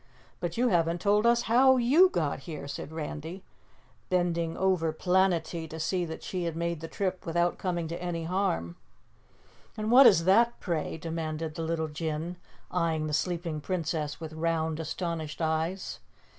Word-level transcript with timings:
"But 0.39 0.57
you 0.57 0.69
haven't 0.69 0.99
told 0.99 1.27
us 1.27 1.43
how 1.43 1.77
YOU 1.77 2.09
got 2.09 2.39
here," 2.49 2.67
said 2.67 2.91
Randy, 2.91 3.43
bending 4.09 4.57
over 4.57 4.91
Planetty 4.91 5.69
to 5.69 5.79
see 5.79 6.05
that 6.05 6.23
she 6.23 6.45
had 6.45 6.55
made 6.55 6.79
the 6.79 6.87
trip 6.87 7.23
without 7.23 7.59
coming 7.59 7.87
to 7.89 8.01
any 8.01 8.23
harm. 8.23 8.77
"And 9.77 9.91
what 9.91 10.07
is 10.07 10.23
that, 10.25 10.59
pray?" 10.59 10.97
demanded 10.97 11.53
the 11.53 11.61
little 11.61 11.87
Jinn, 11.87 12.37
eyeing 12.71 13.05
the 13.05 13.13
sleeping 13.13 13.61
Princess 13.61 14.19
with 14.19 14.33
round 14.33 14.79
astonished 14.79 15.39
eyes. 15.39 15.99